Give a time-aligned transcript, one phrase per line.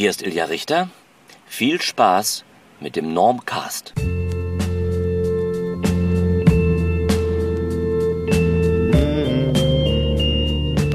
[0.00, 0.88] Hier ist Ilja Richter.
[1.46, 2.46] Viel Spaß
[2.80, 3.92] mit dem Normcast.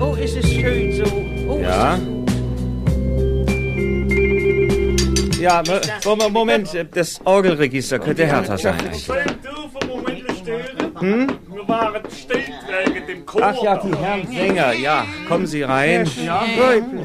[0.01, 1.05] Oh, ist es schön so.
[1.47, 1.99] Oh, Ja?
[5.39, 5.61] Ja,
[6.03, 8.91] Mo- Moment, das Orgelregister könnte härter sein.
[8.91, 9.23] Soll
[11.67, 12.41] waren still
[12.85, 13.41] wegen dem Chor.
[13.43, 15.05] Ach ja, die Herren Sänger, ja.
[15.27, 16.09] Kommen Sie rein.
[16.23, 16.43] Ja,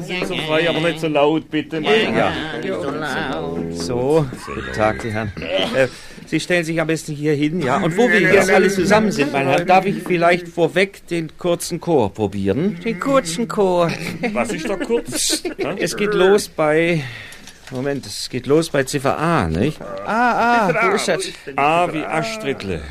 [0.01, 1.79] sind so frei, aber nicht so laut, bitte.
[1.79, 2.31] Ja.
[2.63, 3.73] so laut.
[3.73, 5.31] So, guten Tag, die Herren.
[5.75, 5.87] Äh,
[6.25, 7.77] Sie stellen sich am besten hier hin, ja.
[7.77, 11.81] Und wo wir jetzt alle zusammen sind, mein Herr, darf ich vielleicht vorweg den kurzen
[11.81, 12.79] Chor probieren?
[12.83, 13.91] Den kurzen Chor.
[14.31, 15.43] Was ist da kurz?
[15.77, 17.03] Es geht los bei...
[17.71, 19.79] Moment, es geht los bei Ziffer A, nicht?
[20.05, 21.23] Ah, ah, wo ist das?
[21.55, 22.81] A wie Astridle.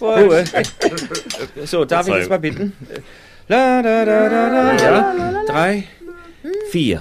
[0.00, 0.44] Ruhe.
[1.64, 2.72] So, darf ich jetzt mal bitten?
[3.48, 4.76] La, da, da, da, da.
[4.76, 5.84] Ja, drei,
[6.70, 7.00] vier.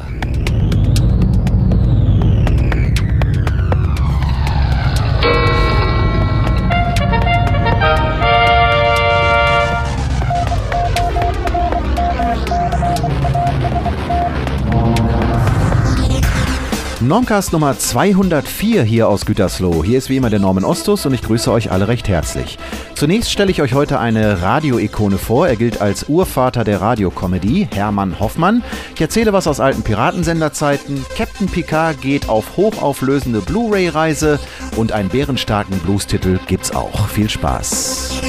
[17.02, 19.84] Normcast Nummer 204 hier aus Gütersloh.
[19.84, 22.60] Hier ist wie immer der Norman Ostus und ich grüße euch alle recht herzlich.
[22.94, 25.48] Zunächst stelle ich euch heute eine Radioikone vor.
[25.48, 28.64] Er gilt als Urvater der Radiokomödie, Hermann Hoffmann.
[28.94, 31.04] Ich erzähle was aus alten Piratensenderzeiten.
[31.18, 34.40] Captain Picard geht auf hochauflösende Blu-ray-Reise
[34.76, 37.08] und einen bärenstarken Blues-Titel gibt's auch.
[37.08, 38.22] Viel Spaß.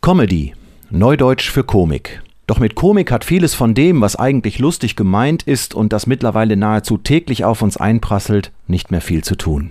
[0.00, 0.52] Comedy.
[0.90, 2.22] Neudeutsch für Komik.
[2.46, 6.56] Doch mit Komik hat vieles von dem, was eigentlich lustig gemeint ist und das mittlerweile
[6.56, 9.70] nahezu täglich auf uns einprasselt, nicht mehr viel zu tun.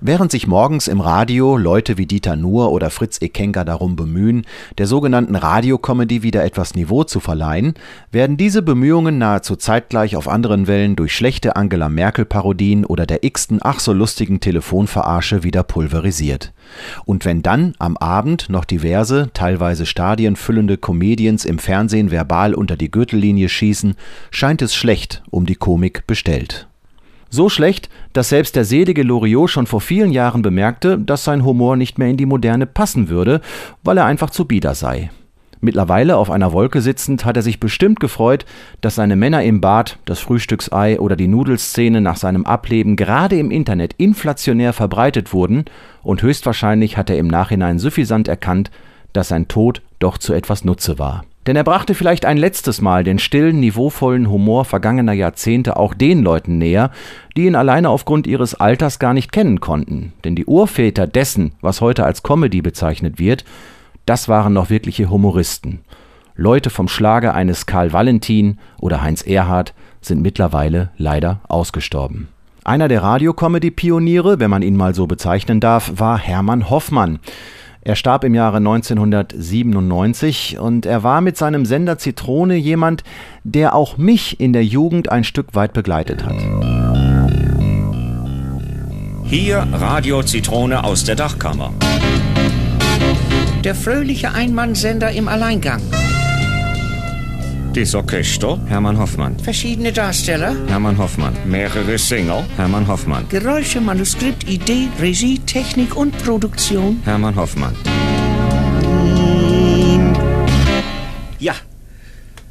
[0.00, 4.46] Während sich morgens im Radio Leute wie Dieter Nuhr oder Fritz Ekenker darum bemühen,
[4.78, 7.74] der sogenannten Radiokomödie wieder etwas Niveau zu verleihen,
[8.10, 13.60] werden diese Bemühungen nahezu zeitgleich auf anderen Wellen durch schlechte Angela Merkel-Parodien oder der x-ten
[13.62, 16.52] ach so lustigen Telefonverarsche wieder pulverisiert.
[17.04, 22.90] Und wenn dann am Abend noch diverse, teilweise stadienfüllende Comedians im Fernsehen verbal unter die
[22.90, 23.96] Gürtellinie schießen,
[24.30, 26.68] scheint es schlecht um die Komik bestellt.
[27.34, 31.76] So schlecht, dass selbst der selige Loriot schon vor vielen Jahren bemerkte, dass sein Humor
[31.76, 33.40] nicht mehr in die Moderne passen würde,
[33.82, 35.10] weil er einfach zu bieder sei.
[35.62, 38.44] Mittlerweile auf einer Wolke sitzend hat er sich bestimmt gefreut,
[38.82, 43.50] dass seine Männer im Bad, das Frühstücksei oder die Nudelszene nach seinem Ableben gerade im
[43.50, 45.64] Internet inflationär verbreitet wurden
[46.02, 48.70] und höchstwahrscheinlich hat er im Nachhinein suffisant erkannt,
[49.14, 51.24] dass sein Tod doch zu etwas Nutze war.
[51.46, 56.22] Denn er brachte vielleicht ein letztes Mal den stillen, niveauvollen Humor vergangener Jahrzehnte auch den
[56.22, 56.90] Leuten näher,
[57.36, 60.12] die ihn alleine aufgrund ihres Alters gar nicht kennen konnten.
[60.24, 63.44] Denn die Urväter dessen, was heute als Comedy bezeichnet wird,
[64.06, 65.80] das waren noch wirkliche Humoristen.
[66.34, 72.28] Leute vom Schlage eines Karl Valentin oder Heinz Erhardt sind mittlerweile leider ausgestorben.
[72.64, 77.18] Einer der Radiokomödie-Pioniere, wenn man ihn mal so bezeichnen darf, war Hermann Hoffmann.
[77.84, 83.02] Er starb im Jahre 1997 und er war mit seinem Sender Zitrone jemand,
[83.42, 86.36] der auch mich in der Jugend ein Stück weit begleitet hat.
[89.24, 91.72] Hier Radio Zitrone aus der Dachkammer.
[93.64, 95.82] Der fröhliche Einmannsender im Alleingang.
[97.74, 99.38] Das Orchester Hermann Hoffmann.
[99.38, 100.54] Verschiedene Darsteller.
[100.66, 101.34] Hermann Hoffmann.
[101.46, 103.26] Mehrere Sänger Hermann Hoffmann.
[103.30, 107.00] Geräusche, Manuskript, Idee, Regie, Technik und Produktion.
[107.04, 107.74] Hermann Hoffmann.
[111.38, 111.54] Ja.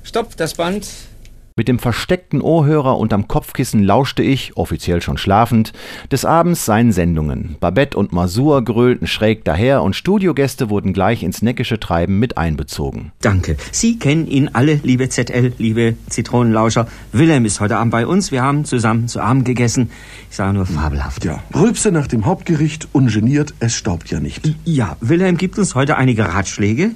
[0.02, 0.88] Stopp, das Band.
[1.56, 5.74] Mit dem versteckten Ohrhörer unterm Kopfkissen lauschte ich, offiziell schon schlafend,
[6.12, 7.58] des Abends seinen Sendungen.
[7.60, 13.12] Babette und Masur grölten schräg daher und Studiogäste wurden gleich ins neckische Treiben mit einbezogen.
[13.22, 13.58] Danke.
[13.72, 16.88] Sie kennen ihn alle, liebe ZL, liebe Zitronenlauscher.
[17.12, 18.32] Wilhelm ist heute Abend bei uns.
[18.32, 19.90] Wir haben zusammen zu Abend gegessen.
[20.30, 21.26] Ich sage nur fabelhaft.
[21.26, 24.56] Ja, Rülpse nach dem Hauptgericht, ungeniert, es staubt ja nicht.
[24.64, 26.92] Ja, Wilhelm gibt uns heute einige Ratschläge.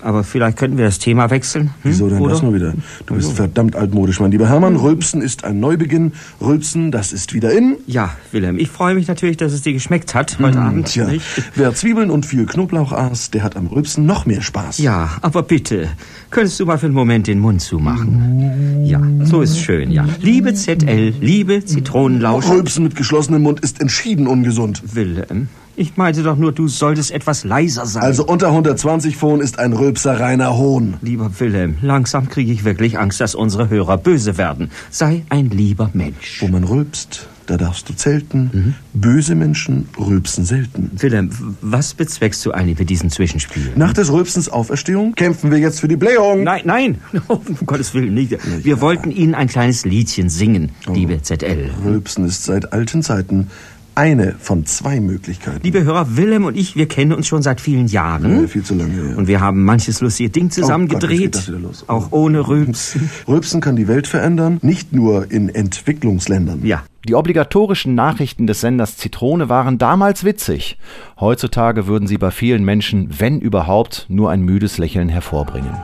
[0.00, 1.64] Aber vielleicht könnten wir das Thema wechseln.
[1.64, 1.72] Hm?
[1.82, 2.32] Wieso denn Oder?
[2.32, 2.74] das mal wieder?
[3.06, 4.76] Du bist verdammt altmodisch, mein lieber Hermann.
[4.76, 6.12] Rülpsen ist ein Neubeginn.
[6.40, 7.76] Rülpsen, das ist wieder in.
[7.86, 10.88] Ja, Wilhelm, ich freue mich natürlich, dass es dir geschmeckt hat heute Abend.
[10.88, 11.24] Tja, nicht?
[11.54, 14.78] wer Zwiebeln und viel Knoblauch aß, der hat am Rülpsen noch mehr Spaß.
[14.78, 15.88] Ja, aber bitte,
[16.30, 18.84] könntest du mal für einen Moment den Mund zumachen?
[18.84, 20.06] Ja, so ist schön, ja.
[20.20, 22.54] Liebe ZL, liebe Zitronenlauscher.
[22.54, 24.82] Rülpsen mit geschlossenem Mund ist entschieden ungesund.
[24.94, 28.02] Wilhelm, ich meinte doch nur, du solltest etwas leiser sein.
[28.02, 30.94] Also unter 120 Phon ist ein Rülpser reiner Hohn.
[31.02, 34.70] Lieber Wilhelm, langsam kriege ich wirklich Angst, dass unsere Hörer böse werden.
[34.90, 36.40] Sei ein lieber Mensch.
[36.40, 38.74] Wo man rülpst, da darfst du zelten.
[38.94, 40.90] Böse Menschen rülpsen selten.
[40.96, 41.30] Wilhelm,
[41.60, 43.72] was bezweckst du eigentlich mit diesem Zwischenspiel?
[43.76, 46.44] Nach des Rülpsens Auferstehung kämpfen wir jetzt für die Blähung.
[46.44, 46.98] Nein, nein,
[47.28, 48.38] um Gottes Willen nicht.
[48.64, 51.70] Wir wollten Ihnen ein kleines Liedchen singen, liebe ZL.
[51.84, 53.48] Rülpsen ist seit alten Zeiten
[53.94, 55.60] eine von zwei Möglichkeiten.
[55.62, 58.42] Liebe Hörer, Wilhelm und ich, wir kennen uns schon seit vielen Jahren.
[58.42, 59.16] Ja, viel zu lange, ja.
[59.16, 61.52] Und wir haben manches lustige Ding zusammen Oh Gott, gedreht.
[61.86, 63.10] Auch ohne Rülpsen.
[63.28, 66.64] Rülpsen kann die Welt verändern, nicht nur in Entwicklungsländern.
[66.64, 66.84] Ja.
[67.06, 70.78] Die obligatorischen Nachrichten des Senders Zitrone waren damals witzig.
[71.20, 75.76] Heutzutage würden sie bei vielen Menschen, wenn überhaupt, nur ein müdes Lächeln hervorbringen.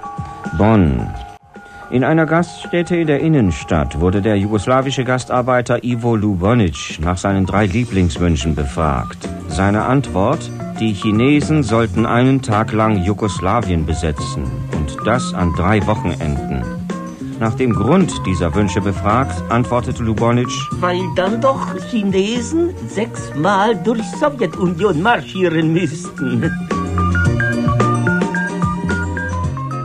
[0.57, 1.07] Bonn.
[1.91, 7.67] In einer Gaststätte in der Innenstadt wurde der jugoslawische Gastarbeiter Ivo Lubonic nach seinen drei
[7.67, 9.29] Lieblingswünschen befragt.
[9.49, 10.49] Seine Antwort,
[10.79, 14.45] die Chinesen sollten einen Tag lang Jugoslawien besetzen
[14.77, 16.63] und das an drei Wochenenden.
[17.41, 25.03] Nach dem Grund dieser Wünsche befragt, antwortete Lubonic, Weil dann doch Chinesen sechsmal durch Sowjetunion
[25.03, 26.53] marschieren müssten.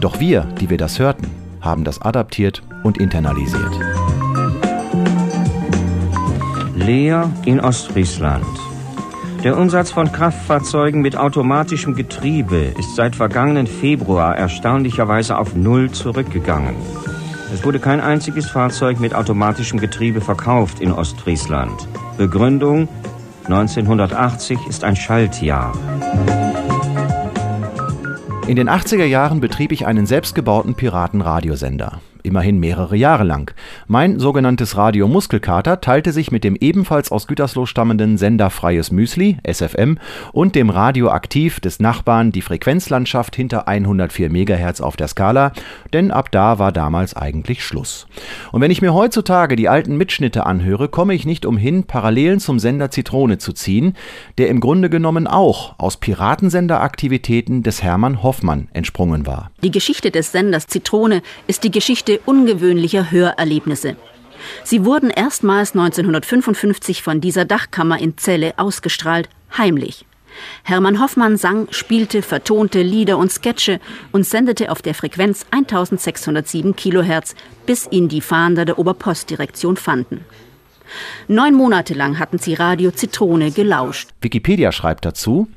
[0.01, 3.77] Doch wir, die wir das hörten, haben das adaptiert und internalisiert.
[6.75, 8.45] Leer in Ostfriesland.
[9.43, 16.75] Der Umsatz von Kraftfahrzeugen mit automatischem Getriebe ist seit vergangenen Februar erstaunlicherweise auf Null zurückgegangen.
[17.53, 21.87] Es wurde kein einziges Fahrzeug mit automatischem Getriebe verkauft in Ostfriesland.
[22.17, 22.87] Begründung
[23.45, 25.73] 1980 ist ein Schaltjahr.
[28.47, 31.99] In den 80er Jahren betrieb ich einen selbstgebauten Piratenradiosender.
[32.25, 33.53] Immerhin mehrere Jahre lang.
[33.87, 39.37] Mein sogenanntes Radio Muskelkater teilte sich mit dem ebenfalls aus Gütersloh stammenden Sender Freies Müsli,
[39.43, 39.99] SFM,
[40.31, 45.51] und dem Radioaktiv des Nachbarn die Frequenzlandschaft hinter 104 MHz auf der Skala,
[45.93, 48.07] denn ab da war damals eigentlich Schluss.
[48.51, 52.57] Und wenn ich mir heutzutage die alten Mitschnitte anhöre, komme ich nicht umhin, Parallelen zum
[52.57, 53.93] Sender Zitrone zu ziehen,
[54.39, 59.51] der im Grunde genommen auch aus Piratensenderaktivitäten des Hermann Hoffmann entsprungen war.
[59.61, 63.95] Die Geschichte des Senders Zitrone ist die Geschichte ungewöhnlicher Hörerlebnisse.
[64.63, 70.05] Sie wurden erstmals 1955 von dieser Dachkammer in Celle ausgestrahlt, heimlich.
[70.63, 73.79] Hermann Hoffmann sang, spielte, vertonte Lieder und Sketche
[74.11, 77.35] und sendete auf der Frequenz 1607 Kilohertz,
[77.65, 80.25] bis ihn die Fahnder der Oberpostdirektion fanden.
[81.27, 84.09] Neun Monate lang hatten sie Radio Zitrone gelauscht.
[84.21, 85.47] Wikipedia schreibt dazu,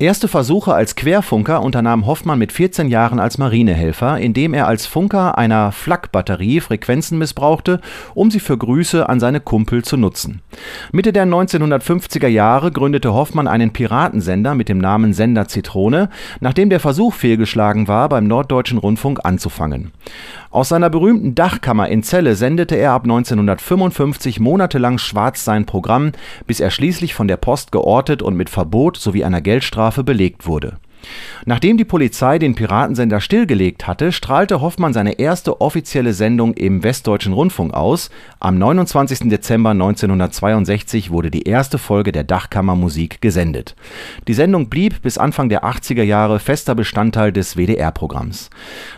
[0.00, 5.36] Erste Versuche als Querfunker unternahm Hoffmann mit 14 Jahren als Marinehelfer, indem er als Funker
[5.36, 7.80] einer Flak-Batterie Frequenzen missbrauchte,
[8.14, 10.40] um sie für Grüße an seine Kumpel zu nutzen.
[10.92, 16.78] Mitte der 1950er Jahre gründete Hoffmann einen Piratensender mit dem Namen Sender Zitrone, nachdem der
[16.78, 19.90] Versuch fehlgeschlagen war, beim Norddeutschen Rundfunk anzufangen.
[20.50, 26.12] Aus seiner berühmten Dachkammer in Celle sendete er ab 1955 monatelang schwarz sein Programm,
[26.46, 30.78] bis er schließlich von der Post geortet und mit Verbot sowie einer Geldstrafe belegt wurde.
[31.44, 37.32] Nachdem die Polizei den Piratensender stillgelegt hatte, strahlte Hoffmann seine erste offizielle Sendung im Westdeutschen
[37.32, 38.10] Rundfunk aus.
[38.40, 39.28] Am 29.
[39.28, 43.76] Dezember 1962 wurde die erste Folge der Dachkammer Musik gesendet.
[44.26, 48.50] Die Sendung blieb bis Anfang der 80er Jahre fester Bestandteil des WDR-Programms.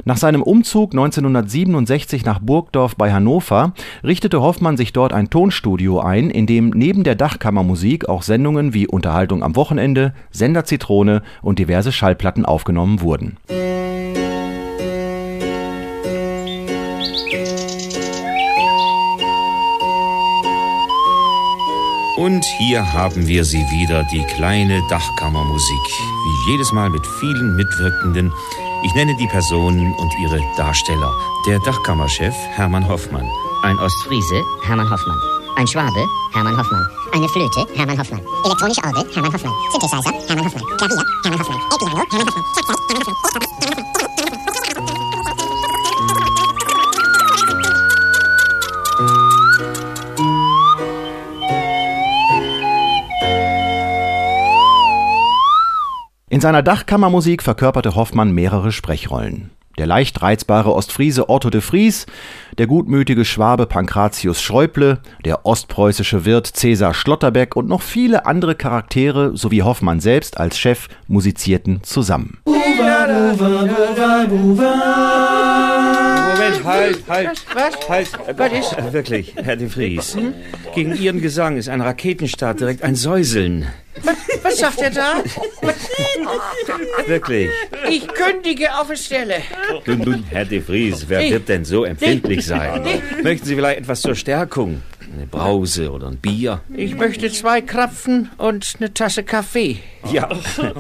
[0.05, 6.31] Nach seinem Umzug 1967 nach Burgdorf bei Hannover richtete Hoffmann sich dort ein Tonstudio ein,
[6.31, 11.93] in dem neben der Dachkammermusik auch Sendungen wie Unterhaltung am Wochenende, Sender Zitrone und diverse
[12.01, 13.37] Schallplatten aufgenommen wurden.
[22.17, 25.87] Und hier haben wir sie wieder, die kleine Dachkammermusik.
[26.25, 28.33] Wie jedes Mal mit vielen Mitwirkenden.
[28.83, 31.13] Ich nenne die Personen und ihre Darsteller.
[31.47, 33.29] Der Dachkammerchef Hermann Hoffmann.
[33.63, 35.19] Ein Ostfriese, Hermann Hoffmann.
[35.57, 36.87] Ein Schwabe, Hermann Hoffmann.
[37.13, 38.21] Eine Flöte, Hermann Hoffmann.
[38.45, 39.53] Elektronische Orgel, Hermann Hoffmann.
[39.73, 40.65] Synthesizer, Hermann Hoffmann.
[40.79, 41.61] Klavier, Hermann Hoffmann.
[41.75, 42.45] E-Piano, Hermann Hoffmann.
[42.55, 43.31] Schlagzeug, Hermann Hoffmann.
[56.33, 59.51] In seiner Dachkammermusik verkörperte Hoffmann mehrere Sprechrollen.
[59.79, 62.07] Der leicht reizbare Ostfriese Otto de Vries,
[62.59, 69.37] der gutmütige Schwabe Pankratius Schräuble, der ostpreußische Wirt Cäsar Schlotterbeck und noch viele andere Charaktere
[69.37, 72.39] sowie Hoffmann selbst als Chef musizierten zusammen.
[76.41, 77.45] Moment, halt, halt.
[77.55, 77.89] Was?
[77.89, 78.09] Halt.
[78.39, 78.79] Was ist?
[78.79, 80.17] Äh, Wirklich, Herr de Vries.
[80.75, 83.67] Gegen Ihren Gesang ist ein Raketenstart direkt ein Säuseln.
[84.03, 85.23] Was, was sagt er da?
[87.07, 87.51] Wirklich.
[87.89, 89.37] Ich kündige auf die Stelle.
[89.85, 92.83] Nun, nun, Herr de Vries, wer wird denn so empfindlich sein?
[93.23, 94.83] Möchten Sie vielleicht etwas zur Stärkung?
[95.13, 96.61] Eine Brause oder ein Bier?
[96.75, 99.79] Ich möchte zwei Krapfen und eine Tasse Kaffee.
[100.13, 100.29] Ja,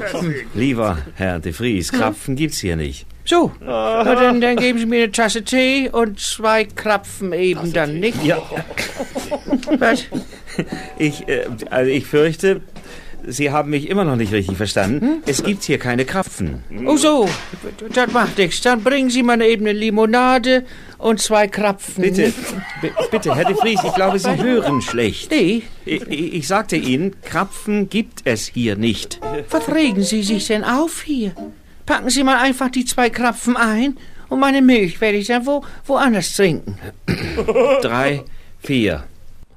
[0.54, 3.06] lieber Herr de Vries, Krapfen gibt's hier nicht.
[3.24, 8.00] So, na, dann, dann geben Sie mir eine Tasse Tee und zwei Krapfen eben dann,
[8.00, 8.22] nicht?
[8.24, 8.38] Ja.
[9.78, 10.06] Was?
[10.98, 12.60] Ich, äh, also ich fürchte,
[13.30, 15.22] Sie haben mich immer noch nicht richtig verstanden.
[15.26, 16.62] Es gibt hier keine Krapfen.
[16.86, 17.28] Oh so,
[17.92, 18.60] das macht nichts.
[18.60, 20.64] Dann bringen Sie mal eben eine Limonade
[20.98, 22.02] und zwei Krapfen.
[22.02, 22.32] Bitte,
[22.82, 25.30] b- bitte, Herr de Vries, ich glaube, Sie hören schlecht.
[25.30, 25.62] Nee.
[25.84, 29.20] Ich, ich ich sagte Ihnen, Krapfen gibt es hier nicht.
[29.50, 31.32] Was regen Sie sich denn auf hier?
[31.86, 33.96] Packen Sie mal einfach die zwei Krapfen ein
[34.28, 36.78] und meine Milch werde ich dann wo, woanders trinken.
[37.82, 38.22] Drei,
[38.60, 39.04] vier.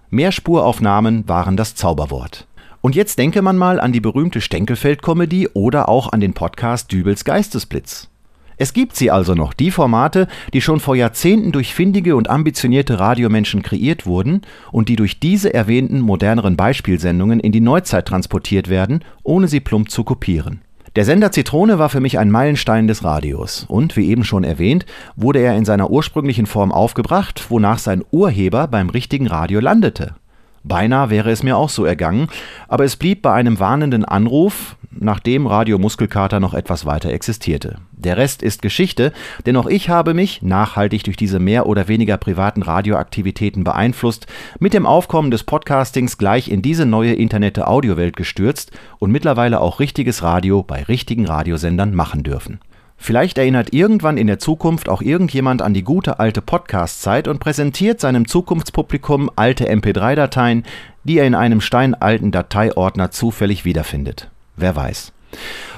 [0.10, 2.46] Mehrspuraufnahmen waren das Zauberwort.
[2.84, 7.24] Und jetzt denke man mal an die berühmte Stenkelfeld-Comedy oder auch an den Podcast Dübels
[7.24, 8.10] Geistesblitz.
[8.58, 13.00] Es gibt sie also noch, die Formate, die schon vor Jahrzehnten durch findige und ambitionierte
[13.00, 14.42] Radiomenschen kreiert wurden
[14.74, 19.90] und die durch diese erwähnten moderneren Beispielsendungen in die Neuzeit transportiert werden, ohne sie plump
[19.90, 20.60] zu kopieren.
[20.98, 24.86] Der Sender Zitrone war für mich ein Meilenstein des Radios und, wie eben schon erwähnt,
[25.16, 30.16] wurde er in seiner ursprünglichen Form aufgebracht, wonach sein Urheber beim richtigen Radio landete.
[30.64, 32.28] Beinahe wäre es mir auch so ergangen,
[32.68, 37.78] aber es blieb bei einem warnenden Anruf, nachdem Radio Muskelkater noch etwas weiter existierte.
[37.92, 39.12] Der Rest ist Geschichte,
[39.46, 44.28] denn auch ich habe mich, nachhaltig durch diese mehr oder weniger privaten Radioaktivitäten beeinflusst,
[44.60, 49.80] mit dem Aufkommen des Podcastings gleich in diese neue internette Audiowelt gestürzt und mittlerweile auch
[49.80, 52.60] richtiges Radio bei richtigen Radiosendern machen dürfen.
[52.98, 58.00] Vielleicht erinnert irgendwann in der Zukunft auch irgendjemand an die gute alte Podcast-Zeit und präsentiert
[58.00, 60.64] seinem Zukunftspublikum alte MP3-Dateien,
[61.04, 64.30] die er in einem steinalten Dateiordner zufällig wiederfindet.
[64.56, 65.12] Wer weiß.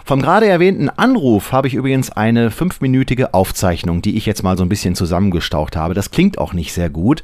[0.04, 4.64] Vom gerade erwähnten Anruf habe ich übrigens eine fünfminütige Aufzeichnung, die ich jetzt mal so
[4.64, 5.94] ein bisschen zusammengestaucht habe.
[5.94, 7.24] Das klingt auch nicht sehr gut,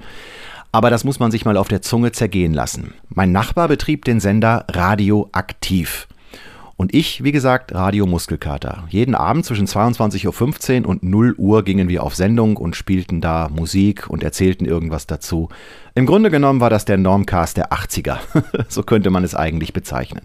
[0.72, 2.94] aber das muss man sich mal auf der Zunge zergehen lassen.
[3.10, 6.08] Mein Nachbar betrieb den Sender Radioaktiv.
[6.82, 8.86] Und ich, wie gesagt, Radio Muskelkater.
[8.90, 13.50] Jeden Abend zwischen 22.15 Uhr und 0 Uhr gingen wir auf Sendung und spielten da
[13.50, 15.50] Musik und erzählten irgendwas dazu.
[15.94, 18.18] Im Grunde genommen war das der Normcast der 80er.
[18.68, 20.24] so könnte man es eigentlich bezeichnen.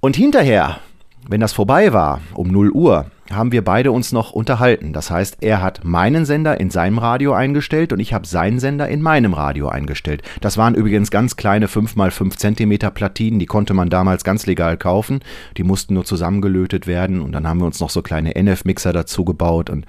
[0.00, 0.80] Und hinterher,
[1.28, 4.92] wenn das vorbei war, um 0 Uhr, haben wir beide uns noch unterhalten.
[4.92, 8.88] Das heißt, er hat meinen Sender in seinem Radio eingestellt und ich habe seinen Sender
[8.88, 10.22] in meinem Radio eingestellt.
[10.40, 15.20] Das waren übrigens ganz kleine 5x5 Zentimeter Platinen, die konnte man damals ganz legal kaufen.
[15.56, 19.24] Die mussten nur zusammengelötet werden und dann haben wir uns noch so kleine NF-Mixer dazu
[19.24, 19.86] gebaut und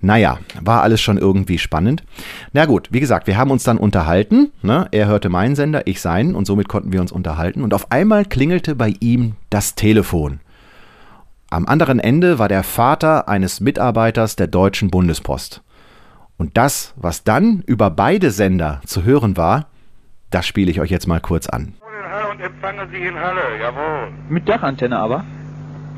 [0.00, 2.02] naja, war alles schon irgendwie spannend.
[2.52, 4.50] Na gut, wie gesagt, wir haben uns dann unterhalten.
[4.62, 4.88] Ne?
[4.90, 8.24] Er hörte meinen Sender, ich seinen und somit konnten wir uns unterhalten und auf einmal
[8.24, 10.40] klingelte bei ihm das Telefon.
[11.52, 15.62] Am anderen Ende war der Vater eines Mitarbeiters der Deutschen Bundespost.
[16.38, 19.66] Und das, was dann über beide Sender zu hören war,
[20.30, 21.74] das spiele ich euch jetzt mal kurz an.
[22.30, 24.12] und empfangen Sie in Halle, jawohl.
[24.30, 25.26] Mit Dachantenne aber?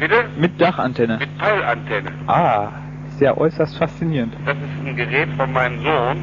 [0.01, 0.25] Bitte?
[0.37, 1.19] Mit Dachantenne.
[1.19, 2.11] Mit Peilantenne.
[2.27, 2.71] Ah,
[3.11, 4.35] ist ja äußerst faszinierend.
[4.47, 6.19] Das ist ein Gerät von meinem Sohn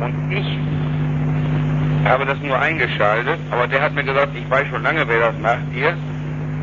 [0.00, 5.06] und ich habe das nur eingeschaltet, aber der hat mir gesagt, ich weiß schon lange,
[5.06, 5.96] wer das macht hier,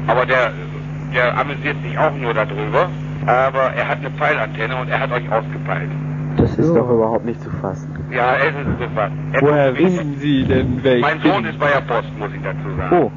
[0.08, 0.51] aber der,
[1.13, 2.89] der amüsiert sich auch nur darüber,
[3.25, 5.89] aber er hat eine Pfeilantenne und er hat euch ausgepeilt.
[6.37, 7.89] Das ist doch überhaupt nicht zu fassen.
[8.11, 9.11] Ja, es ist sofort.
[9.33, 11.19] Er Woher wissen Sie denn, wer Mein?
[11.21, 12.95] Sohn ist bei der Post, muss ich dazu sagen.
[12.95, 13.11] Oh.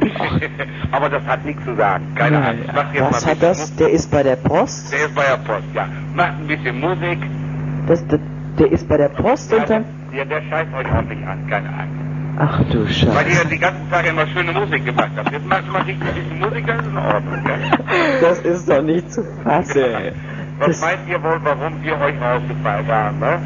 [0.92, 2.04] aber das hat nichts zu sagen.
[2.16, 2.64] Keine Ja, Ahnung.
[2.92, 3.06] ja.
[3.10, 3.74] Was hat das?
[3.76, 4.92] Der ist bei der Post?
[4.92, 5.86] Der ist bei der Post, ja.
[6.16, 7.18] Macht ein bisschen Musik.
[7.86, 8.20] Das, das,
[8.58, 9.84] der ist bei der Post und dann.
[10.12, 11.93] Ja, der scheißt euch ordentlich an, keine Angst.
[12.36, 13.42] Ach du Weil Scheiße.
[13.44, 15.30] ihr die ganzen Tage immer schöne Musik gemacht habt.
[15.32, 17.56] Jetzt macht man sich ein bisschen Musik, das ist in Ordnung, ja?
[18.20, 19.82] Das ist doch nicht zu fassen.
[20.58, 23.38] Was Das- meint ihr wohl, warum wir euch rausgefallen haben, ne?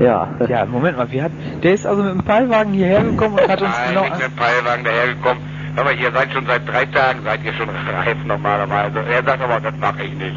[0.00, 0.28] Ja.
[0.48, 3.60] Ja, Moment mal, wir hatten, der ist also mit dem Pfeilwagen hierher gekommen und hat
[3.60, 4.02] uns Nein, genau...
[4.02, 5.42] nicht mit dem Peilwagen dahergekommen.
[5.76, 9.00] Aber ihr seid schon seit drei Tagen, seid ihr schon reif normalerweise.
[9.10, 10.36] Er sagt aber, das mache ich nicht.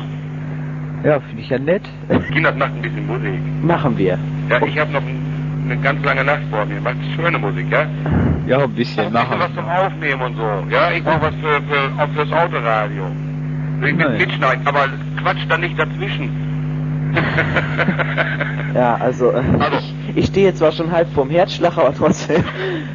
[1.03, 1.83] Ja, finde ich ja nett.
[2.31, 3.39] Kinders macht ein bisschen Musik.
[3.61, 4.17] Machen wir.
[4.49, 5.24] Ja, ich habe noch ein,
[5.65, 6.79] eine ganz lange Nacht vor mir.
[6.81, 7.85] Macht schöne Musik, ja?
[8.47, 9.39] Ja, ein bisschen Ein machen.
[9.39, 10.63] was zum Aufnehmen und so.
[10.69, 13.03] Ja, ich brauche was für, für, auch fürs Autoradio.
[13.81, 13.97] Ich Nein.
[13.97, 14.85] mit mitschneiden, aber
[15.21, 16.29] quatsch da nicht dazwischen.
[18.73, 19.77] Ja, also, äh, Also.
[20.09, 22.43] ich, ich stehe jetzt zwar schon halb vorm Herzschlag, aber trotzdem.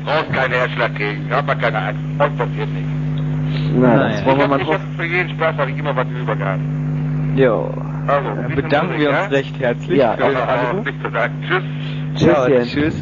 [0.04, 1.26] Brauchst keinen Herzschlag kriegen.
[1.30, 2.00] Hab mal keine Angst.
[2.18, 2.90] Euch passiert nichts.
[3.74, 3.98] Nein.
[4.12, 6.36] das wollen wir Ich mal ich hab für jeden Spaß habe ich immer was über
[6.36, 6.60] gehabt.
[7.34, 7.72] Jo.
[8.06, 9.22] Also, Dann bedanken Musik, wir ja?
[9.24, 10.12] uns recht herzlich Ja.
[10.12, 10.84] für den Also, Anruf.
[10.84, 11.32] nicht zu sagen.
[11.48, 11.62] Tschüss.
[12.16, 12.68] Ja, Tschüsschen.
[12.68, 12.94] tschüss.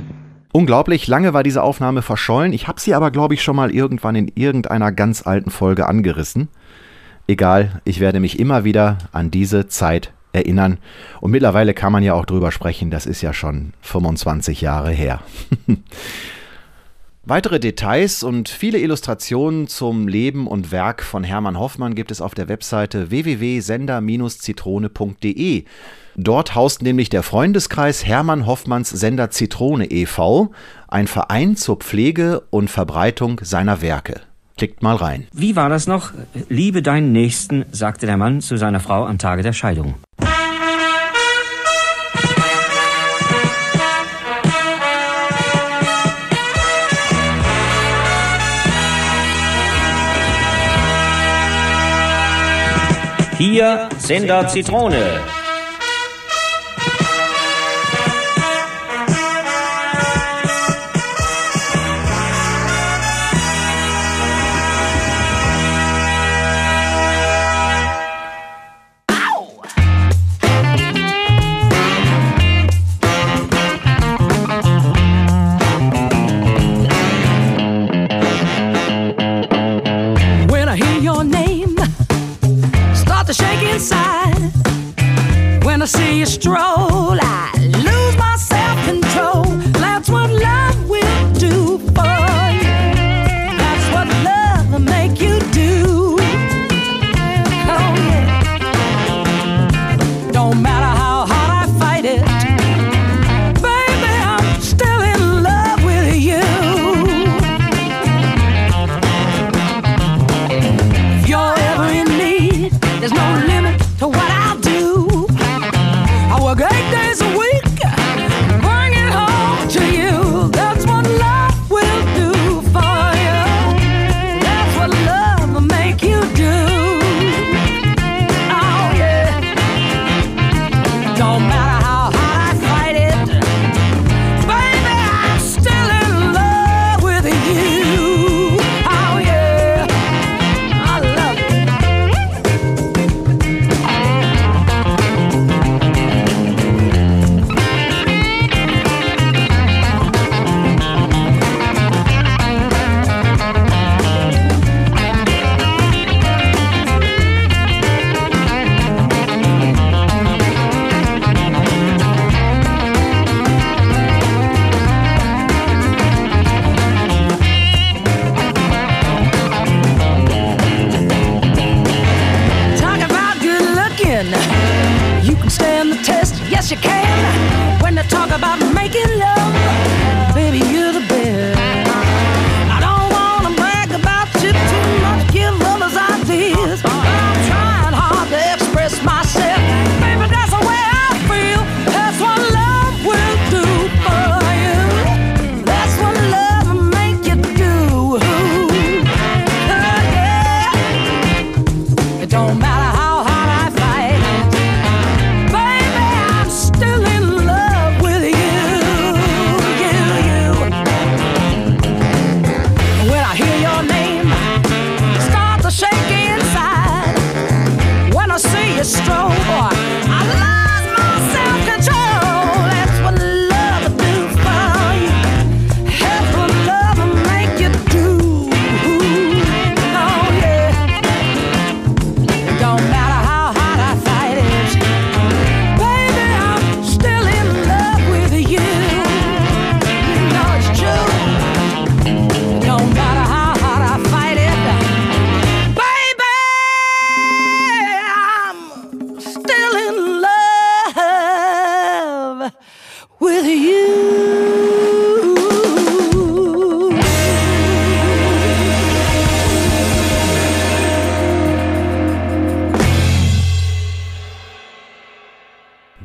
[0.53, 2.53] Unglaublich lange war diese Aufnahme verschollen.
[2.53, 6.49] Ich habe sie aber, glaube ich, schon mal irgendwann in irgendeiner ganz alten Folge angerissen.
[7.27, 10.79] Egal, ich werde mich immer wieder an diese Zeit erinnern.
[11.21, 15.21] Und mittlerweile kann man ja auch drüber sprechen, das ist ja schon 25 Jahre her.
[17.25, 22.35] Weitere Details und viele Illustrationen zum Leben und Werk von Hermann Hoffmann gibt es auf
[22.35, 25.65] der Webseite www.sender-zitrone.de.
[26.21, 30.51] Dort haust nämlich der Freundeskreis Hermann Hoffmanns Sender Zitrone e.V.,
[30.89, 34.23] ein Verein zur Pflege und Verbreitung seiner Werke.
[34.57, 35.29] Klickt mal rein.
[35.33, 36.11] Wie war das noch?
[36.49, 39.95] Liebe deinen Nächsten, sagte der Mann zu seiner Frau am Tage der Scheidung.
[53.39, 55.21] Hier Sender Zitrone.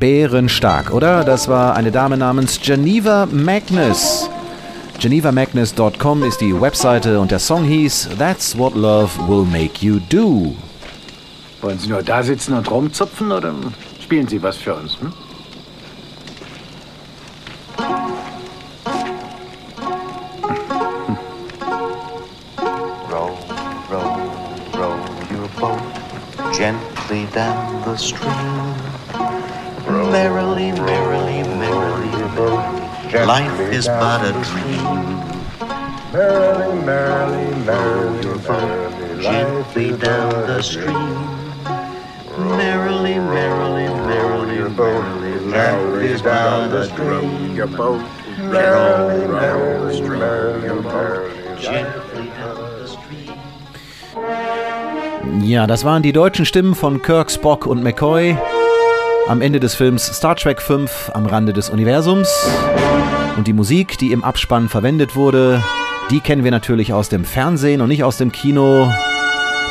[0.03, 1.23] Bärenstark, oder?
[1.23, 4.29] Das war eine Dame namens Geneva Magnus.
[4.99, 10.57] GenevaMagnus.com ist die Webseite und der Song hieß That's What Love Will Make You Do.
[11.61, 13.55] Wollen Sie nur da sitzen und rumzupfen oder
[14.01, 14.97] spielen Sie was für uns?
[14.99, 15.13] Hm?
[23.09, 23.37] Row,
[23.89, 24.19] row,
[24.77, 24.95] row
[25.31, 25.79] your boat
[26.51, 28.82] gently down the stream.
[30.13, 32.11] Merrily, merrily, merrily.
[33.25, 34.83] Life is but a dream.
[36.13, 38.21] Merrily, merrily, merrily,
[39.23, 41.17] gently down the stream.
[42.37, 44.59] Merrily, merrily, merrily.
[45.49, 47.55] merrily down the stream.
[47.55, 48.01] Your boat,
[48.37, 53.33] merrily, merrily, merrily, merrily, gently down the stream.
[55.41, 58.37] Ja, das waren die deutschen Stimmen von Kirk, Spock und McCoy.
[59.27, 62.29] Am Ende des Films Star Trek 5 am Rande des Universums.
[63.37, 65.63] Und die Musik, die im Abspann verwendet wurde,
[66.11, 68.91] die kennen wir natürlich aus dem Fernsehen und nicht aus dem Kino.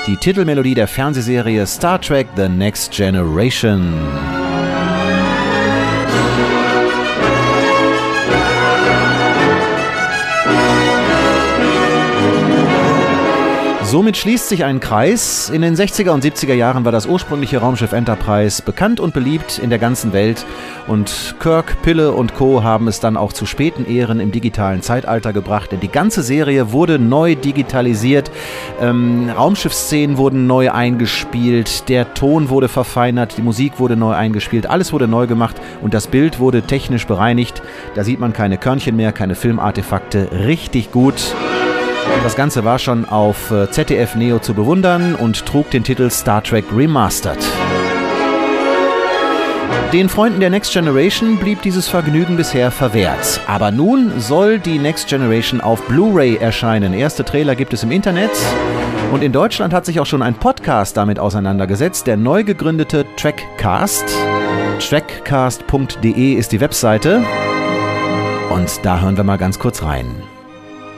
[0.07, 3.93] Die Titelmelodie der Fernsehserie Star Trek The Next Generation.
[13.93, 15.51] Somit schließt sich ein Kreis.
[15.51, 19.69] In den 60er und 70er Jahren war das ursprüngliche Raumschiff Enterprise bekannt und beliebt in
[19.69, 20.47] der ganzen Welt.
[20.87, 22.63] Und Kirk, Pille und Co.
[22.63, 25.73] haben es dann auch zu späten Ehren im digitalen Zeitalter gebracht.
[25.73, 28.31] Denn die ganze Serie wurde neu digitalisiert.
[28.81, 31.91] Ähm, Raumschiffsszenen wurden neu eingespielt.
[31.91, 33.37] Der Ton wurde verfeinert.
[33.37, 34.65] Die Musik wurde neu eingespielt.
[34.65, 35.57] Alles wurde neu gemacht.
[35.83, 37.61] Und das Bild wurde technisch bereinigt.
[37.95, 40.31] Da sieht man keine Körnchen mehr, keine Filmartefakte.
[40.33, 41.35] Richtig gut.
[42.23, 46.43] Das Ganze war schon auf äh, ZDF Neo zu bewundern und trug den Titel Star
[46.43, 47.39] Trek Remastered.
[49.93, 53.41] Den Freunden der Next Generation blieb dieses Vergnügen bisher verwehrt.
[53.47, 56.95] Aber nun soll die Next Generation auf Blu-ray erscheinen.
[56.95, 58.31] Erste Trailer gibt es im Internet.
[59.13, 64.07] Und in Deutschland hat sich auch schon ein Podcast damit auseinandergesetzt, der neu gegründete Trackcast.
[64.79, 67.23] Trackcast.de ist die Webseite.
[68.49, 70.23] Und da hören wir mal ganz kurz rein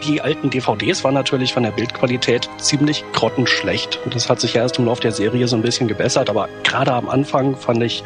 [0.06, 3.98] die alten DVDs waren natürlich von der Bildqualität ziemlich grottenschlecht.
[4.04, 6.48] Und das hat sich ja erst im Laufe der Serie so ein bisschen gebessert, aber
[6.62, 8.02] gerade am Anfang fand ich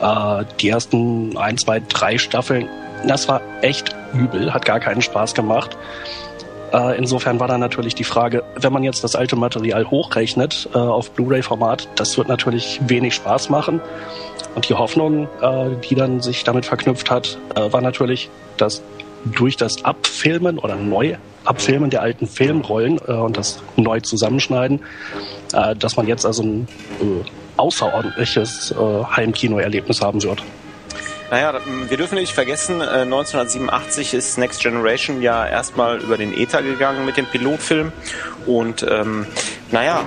[0.00, 2.68] äh, die ersten ein, zwei, drei Staffeln,
[3.06, 5.76] das war echt übel, hat gar keinen Spaß gemacht.
[6.72, 10.78] Äh, insofern war dann natürlich die Frage, wenn man jetzt das alte Material hochrechnet äh,
[10.78, 13.80] auf Blu-ray-Format, das wird natürlich wenig Spaß machen.
[14.54, 18.82] Und die Hoffnung, äh, die dann sich damit verknüpft hat, äh, war natürlich, dass
[19.32, 24.80] durch das Abfilmen oder Neuabfilmen der alten Filmrollen äh, und das neu zusammenschneiden,
[25.52, 26.68] äh, dass man jetzt also ein
[27.00, 30.42] äh, außerordentliches äh, Heimkinoerlebnis haben wird.
[31.30, 31.58] Naja,
[31.88, 37.04] wir dürfen nicht vergessen, 1987 äh, ist Next Generation ja erstmal über den Ether gegangen
[37.04, 37.92] mit dem Pilotfilm.
[38.46, 39.26] Und ähm,
[39.72, 40.06] naja,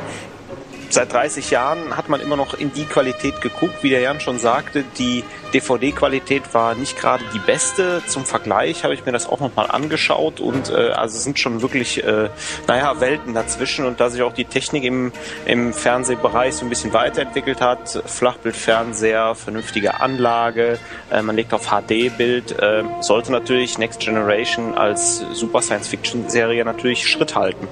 [0.90, 3.84] seit 30 Jahren hat man immer noch in die Qualität geguckt.
[3.84, 5.24] Wie der Jan schon sagte, die
[5.54, 8.02] DVD-Qualität war nicht gerade die beste.
[8.08, 12.04] Zum Vergleich habe ich mir das auch nochmal angeschaut und äh, also sind schon wirklich,
[12.04, 12.30] äh,
[12.68, 15.12] naja, Welten dazwischen und da sich auch die Technik im,
[15.46, 20.80] im Fernsehbereich so ein bisschen weiterentwickelt hat, Flachbildfernseher, vernünftige Anlage,
[21.12, 27.36] äh, man legt auf HD-Bild, äh, sollte natürlich Next Generation als Super Science-Fiction-Serie natürlich Schritt
[27.36, 27.68] halten.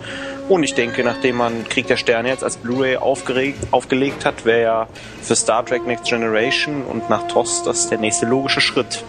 [0.49, 4.87] Und ich denke, nachdem man Krieg der Sterne jetzt als Blu-ray aufgelegt hat, wäre ja
[5.21, 9.03] für Star Trek Next Generation und nach TOS das der nächste logische Schritt.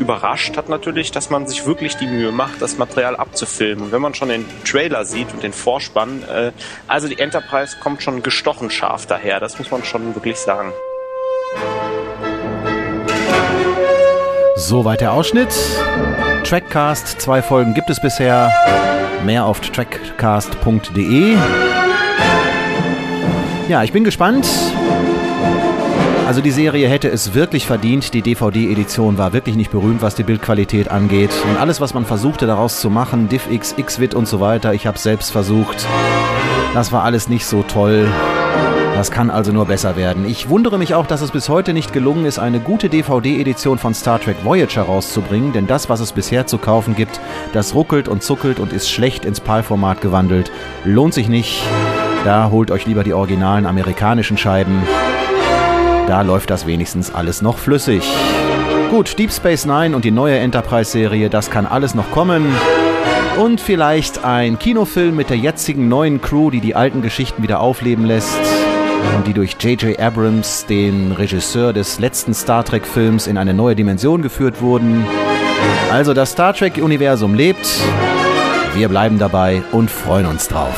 [0.00, 3.84] Überrascht hat natürlich, dass man sich wirklich die Mühe macht, das Material abzufilmen.
[3.84, 6.50] Und wenn man schon den Trailer sieht und den Vorspann, äh,
[6.88, 10.72] also die Enterprise kommt schon gestochen scharf daher, das muss man schon wirklich sagen.
[14.56, 15.54] Soweit der Ausschnitt.
[16.44, 18.52] Trackcast, zwei Folgen gibt es bisher.
[19.24, 21.36] Mehr auf trackcast.de.
[23.68, 24.46] Ja, ich bin gespannt.
[26.26, 28.14] Also die Serie hätte es wirklich verdient.
[28.14, 31.30] Die DVD-Edition war wirklich nicht berühmt, was die Bildqualität angeht.
[31.48, 34.98] Und alles, was man versuchte daraus zu machen, DivX, XVID und so weiter, ich habe
[34.98, 35.86] selbst versucht.
[36.74, 38.08] Das war alles nicht so toll.
[39.00, 40.28] Das kann also nur besser werden.
[40.28, 43.94] Ich wundere mich auch, dass es bis heute nicht gelungen ist, eine gute DVD-Edition von
[43.94, 47.18] Star Trek Voyager rauszubringen, denn das, was es bisher zu kaufen gibt,
[47.54, 50.52] das ruckelt und zuckelt und ist schlecht ins PAL-Format gewandelt.
[50.84, 51.62] Lohnt sich nicht.
[52.26, 54.82] Da holt euch lieber die originalen amerikanischen Scheiben.
[56.06, 58.02] Da läuft das wenigstens alles noch flüssig.
[58.90, 62.54] Gut, Deep Space Nine und die neue Enterprise-Serie, das kann alles noch kommen.
[63.38, 68.04] Und vielleicht ein Kinofilm mit der jetzigen neuen Crew, die die alten Geschichten wieder aufleben
[68.04, 68.59] lässt
[69.26, 69.98] die durch J.J.
[69.98, 75.04] Abrams, den Regisseur des letzten Star Trek-Films, in eine neue Dimension geführt wurden.
[75.90, 77.68] Also das Star Trek-Universum lebt.
[78.74, 80.74] Wir bleiben dabei und freuen uns drauf.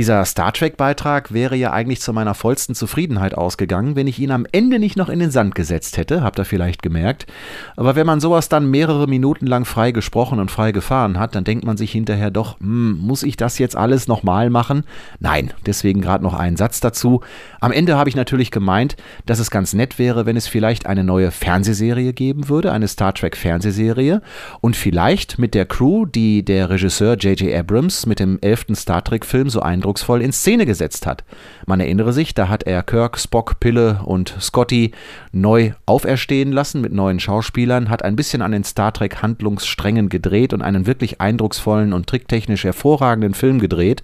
[0.00, 4.46] Dieser Star Trek-Beitrag wäre ja eigentlich zu meiner vollsten Zufriedenheit ausgegangen, wenn ich ihn am
[4.50, 7.26] Ende nicht noch in den Sand gesetzt hätte, habt ihr vielleicht gemerkt.
[7.76, 11.44] Aber wenn man sowas dann mehrere Minuten lang frei gesprochen und frei gefahren hat, dann
[11.44, 14.84] denkt man sich hinterher doch, hm, muss ich das jetzt alles nochmal machen?
[15.18, 17.20] Nein, deswegen gerade noch einen Satz dazu.
[17.60, 21.04] Am Ende habe ich natürlich gemeint, dass es ganz nett wäre, wenn es vielleicht eine
[21.04, 24.22] neue Fernsehserie geben würde, eine Star Trek Fernsehserie
[24.62, 27.54] und vielleicht mit der Crew, die der Regisseur J.J.
[27.54, 31.24] Abrams mit dem elften Star Trek Film so eindrucksvoll in Szene gesetzt hat.
[31.66, 34.92] Man erinnere sich, da hat er Kirk, Spock, Pille und Scotty
[35.32, 40.52] neu auferstehen lassen mit neuen Schauspielern, hat ein bisschen an den Star Trek Handlungssträngen gedreht
[40.52, 44.02] und einen wirklich eindrucksvollen und tricktechnisch hervorragenden Film gedreht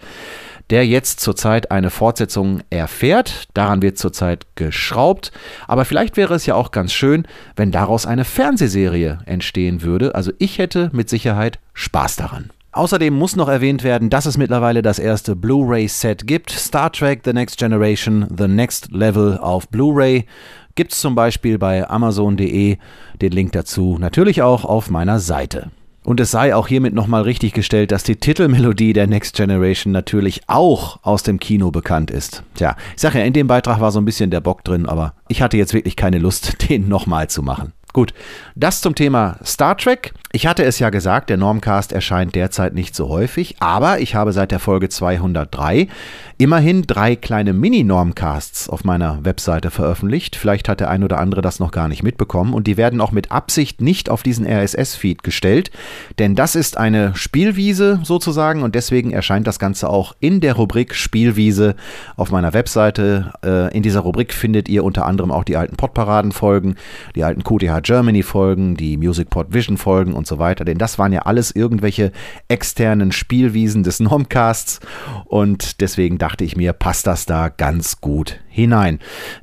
[0.70, 3.48] der jetzt zurzeit eine Fortsetzung erfährt.
[3.54, 5.30] Daran wird zurzeit geschraubt.
[5.68, 10.14] Aber vielleicht wäre es ja auch ganz schön, wenn daraus eine Fernsehserie entstehen würde.
[10.14, 12.50] Also ich hätte mit Sicherheit Spaß daran.
[12.76, 16.50] Außerdem muss noch erwähnt werden, dass es mittlerweile das erste Blu-ray-Set gibt.
[16.50, 20.26] Star Trek The Next Generation, The Next Level auf Blu-ray.
[20.74, 22.76] Gibt es zum Beispiel bei Amazon.de.
[23.22, 25.70] Den Link dazu natürlich auch auf meiner Seite.
[26.04, 30.42] Und es sei auch hiermit nochmal richtig gestellt, dass die Titelmelodie der Next Generation natürlich
[30.46, 32.42] auch aus dem Kino bekannt ist.
[32.56, 35.14] Tja, ich sage ja, in dem Beitrag war so ein bisschen der Bock drin, aber
[35.28, 37.72] ich hatte jetzt wirklich keine Lust, den nochmal zu machen.
[37.96, 38.12] Gut,
[38.54, 40.12] das zum Thema Star Trek.
[40.36, 44.34] Ich hatte es ja gesagt, der Normcast erscheint derzeit nicht so häufig, aber ich habe
[44.34, 45.88] seit der Folge 203
[46.36, 50.36] immerhin drei kleine Mini-Normcasts auf meiner Webseite veröffentlicht.
[50.36, 53.12] Vielleicht hat der ein oder andere das noch gar nicht mitbekommen und die werden auch
[53.12, 55.70] mit Absicht nicht auf diesen RSS-Feed gestellt,
[56.18, 60.94] denn das ist eine Spielwiese sozusagen und deswegen erscheint das Ganze auch in der Rubrik
[60.94, 61.76] Spielwiese
[62.16, 63.32] auf meiner Webseite.
[63.42, 66.76] Äh, in dieser Rubrik findet ihr unter anderem auch die alten Podparaden-Folgen,
[67.14, 70.64] die alten QTH Germany-Folgen, die Music Pod Vision-Folgen und so weiter.
[70.64, 72.10] Denn das waren ja alles irgendwelche
[72.48, 74.80] externen Spielwiesen des Normcasts.
[75.24, 78.98] Und deswegen dachte ich mir, passt das da ganz gut hinein.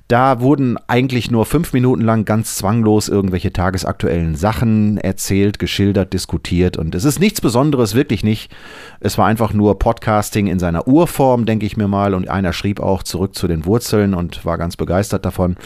[0.08, 6.78] Da wurden eigentlich nur fünf Minuten lang ganz zwanglos irgendwelche tagesaktuellen Sachen erzählt, geschildert, diskutiert.
[6.78, 8.52] Und es ist nichts Besonderes, wirklich nicht.
[9.00, 12.14] Es war einfach nur Podcasting in seiner Urform, denke ich mir mal.
[12.14, 15.58] Und einer schrieb auch zurück zu den Wurzeln und war ganz begeistert davon.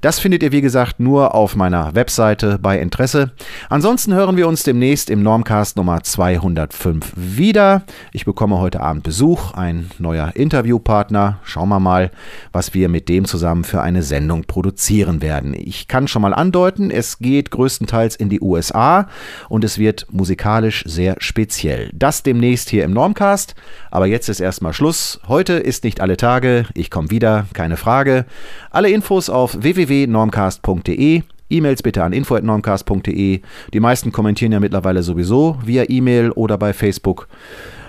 [0.00, 3.32] Das findet ihr, wie gesagt, nur auf meiner Webseite bei Interesse.
[3.68, 7.82] Ansonsten hören wir uns demnächst im Normcast Nummer 205 wieder.
[8.12, 11.38] Ich bekomme heute Abend Besuch, ein neuer Interviewpartner.
[11.44, 12.10] Schauen wir mal,
[12.52, 15.54] was wir wir mit dem zusammen für eine Sendung produzieren werden.
[15.54, 19.08] Ich kann schon mal andeuten, es geht größtenteils in die USA
[19.48, 21.90] und es wird musikalisch sehr speziell.
[21.92, 23.54] Das demnächst hier im Normcast,
[23.90, 25.20] aber jetzt ist erstmal Schluss.
[25.26, 28.24] Heute ist nicht alle Tage, ich komme wieder, keine Frage.
[28.70, 31.22] Alle Infos auf www.normcast.de.
[31.48, 33.40] E-Mails bitte an info.normcast.de.
[33.72, 37.28] Die meisten kommentieren ja mittlerweile sowieso via E-Mail oder bei Facebook.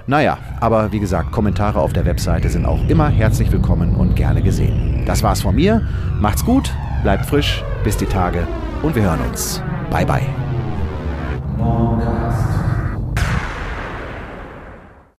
[0.08, 4.42] Naja, aber wie gesagt, Kommentare auf der Webseite sind auch immer herzlich willkommen und gerne
[4.42, 5.04] gesehen.
[5.06, 5.86] Das war's von mir.
[6.22, 8.48] Macht's gut, bleibt frisch, bis die Tage
[8.84, 9.62] und wir hören uns.
[9.92, 10.24] Bye, bye.